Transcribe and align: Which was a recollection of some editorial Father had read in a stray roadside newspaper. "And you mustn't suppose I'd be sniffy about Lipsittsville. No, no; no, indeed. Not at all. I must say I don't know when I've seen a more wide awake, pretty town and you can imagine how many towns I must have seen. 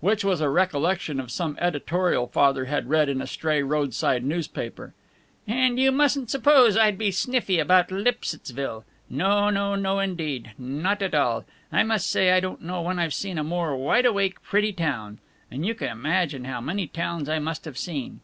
Which 0.00 0.24
was 0.24 0.40
a 0.40 0.48
recollection 0.50 1.20
of 1.20 1.30
some 1.30 1.56
editorial 1.60 2.26
Father 2.26 2.64
had 2.64 2.88
read 2.88 3.08
in 3.08 3.22
a 3.22 3.26
stray 3.28 3.62
roadside 3.62 4.24
newspaper. 4.24 4.94
"And 5.46 5.78
you 5.78 5.92
mustn't 5.92 6.28
suppose 6.28 6.76
I'd 6.76 6.98
be 6.98 7.12
sniffy 7.12 7.60
about 7.60 7.92
Lipsittsville. 7.92 8.82
No, 9.08 9.48
no; 9.48 9.76
no, 9.76 10.00
indeed. 10.00 10.50
Not 10.58 11.02
at 11.02 11.14
all. 11.14 11.44
I 11.70 11.84
must 11.84 12.10
say 12.10 12.32
I 12.32 12.40
don't 12.40 12.62
know 12.62 12.82
when 12.82 12.98
I've 12.98 13.14
seen 13.14 13.38
a 13.38 13.44
more 13.44 13.76
wide 13.76 14.06
awake, 14.06 14.42
pretty 14.42 14.72
town 14.72 15.20
and 15.52 15.64
you 15.64 15.72
can 15.72 15.90
imagine 15.90 16.46
how 16.46 16.60
many 16.60 16.88
towns 16.88 17.28
I 17.28 17.38
must 17.38 17.64
have 17.64 17.78
seen. 17.78 18.18